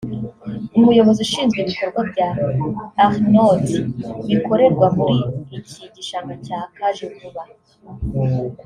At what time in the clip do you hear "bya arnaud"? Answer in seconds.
2.11-3.65